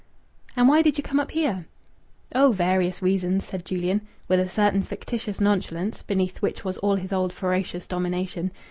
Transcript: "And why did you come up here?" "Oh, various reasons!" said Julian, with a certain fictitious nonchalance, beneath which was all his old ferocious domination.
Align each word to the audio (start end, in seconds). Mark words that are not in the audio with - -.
"And 0.55 0.67
why 0.67 0.81
did 0.81 0.97
you 0.97 1.03
come 1.03 1.19
up 1.19 1.29
here?" 1.29 1.67
"Oh, 2.33 2.53
various 2.53 3.03
reasons!" 3.03 3.45
said 3.47 3.63
Julian, 3.63 4.01
with 4.27 4.39
a 4.39 4.49
certain 4.49 4.81
fictitious 4.81 5.39
nonchalance, 5.39 6.01
beneath 6.01 6.41
which 6.41 6.63
was 6.65 6.79
all 6.79 6.95
his 6.95 7.13
old 7.13 7.31
ferocious 7.31 7.85
domination. 7.85 8.51